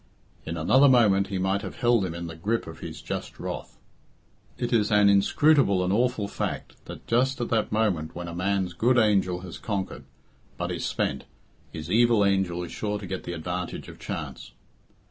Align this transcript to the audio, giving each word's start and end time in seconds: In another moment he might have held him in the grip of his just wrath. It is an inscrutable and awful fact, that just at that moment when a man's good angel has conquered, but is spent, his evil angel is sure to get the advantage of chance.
In 0.47 0.57
another 0.57 0.89
moment 0.89 1.27
he 1.27 1.37
might 1.37 1.61
have 1.61 1.75
held 1.75 2.03
him 2.03 2.15
in 2.15 2.25
the 2.25 2.35
grip 2.35 2.65
of 2.65 2.79
his 2.79 3.03
just 3.03 3.39
wrath. 3.39 3.77
It 4.57 4.73
is 4.73 4.91
an 4.91 5.09
inscrutable 5.09 5.83
and 5.83 5.93
awful 5.93 6.27
fact, 6.27 6.75
that 6.85 7.05
just 7.05 7.39
at 7.39 7.49
that 7.49 7.71
moment 7.71 8.15
when 8.15 8.27
a 8.27 8.33
man's 8.33 8.73
good 8.73 8.97
angel 8.97 9.41
has 9.41 9.59
conquered, 9.59 10.05
but 10.57 10.71
is 10.71 10.83
spent, 10.83 11.25
his 11.71 11.91
evil 11.91 12.25
angel 12.25 12.63
is 12.63 12.71
sure 12.71 12.97
to 12.97 13.05
get 13.05 13.25
the 13.25 13.33
advantage 13.33 13.87
of 13.89 13.99
chance. 13.99 14.53